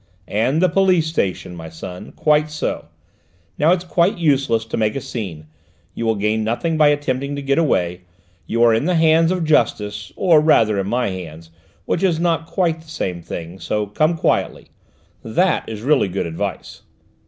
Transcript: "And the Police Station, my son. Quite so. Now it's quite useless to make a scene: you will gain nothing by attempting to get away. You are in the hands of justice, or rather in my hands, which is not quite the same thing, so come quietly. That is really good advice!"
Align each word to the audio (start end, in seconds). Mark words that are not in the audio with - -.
"And 0.27 0.63
the 0.63 0.67
Police 0.67 1.05
Station, 1.05 1.55
my 1.55 1.69
son. 1.69 2.13
Quite 2.13 2.49
so. 2.49 2.85
Now 3.59 3.71
it's 3.71 3.83
quite 3.83 4.17
useless 4.17 4.65
to 4.65 4.75
make 4.75 4.95
a 4.95 4.99
scene: 4.99 5.45
you 5.93 6.07
will 6.07 6.15
gain 6.15 6.43
nothing 6.43 6.75
by 6.75 6.87
attempting 6.87 7.35
to 7.35 7.41
get 7.43 7.59
away. 7.59 8.01
You 8.47 8.63
are 8.63 8.73
in 8.73 8.85
the 8.85 8.95
hands 8.95 9.31
of 9.31 9.43
justice, 9.45 10.11
or 10.15 10.41
rather 10.41 10.79
in 10.79 10.87
my 10.87 11.09
hands, 11.09 11.51
which 11.85 12.01
is 12.01 12.19
not 12.19 12.47
quite 12.47 12.81
the 12.81 12.89
same 12.89 13.21
thing, 13.21 13.59
so 13.59 13.85
come 13.85 14.17
quietly. 14.17 14.69
That 15.21 15.69
is 15.69 15.83
really 15.83 16.07
good 16.07 16.25
advice!" 16.25 16.81